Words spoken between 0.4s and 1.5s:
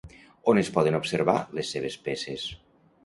On es poden observar